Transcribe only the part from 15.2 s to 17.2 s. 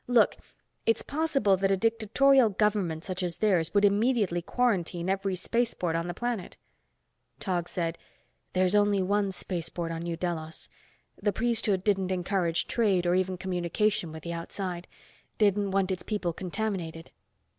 Didn't want its people contaminated."